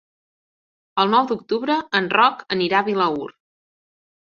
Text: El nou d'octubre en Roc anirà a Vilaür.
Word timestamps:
El 1.03 1.11
nou 1.11 1.29
d'octubre 1.33 1.77
en 2.03 2.11
Roc 2.19 2.45
anirà 2.59 2.83
a 2.85 2.91
Vilaür. 2.93 3.33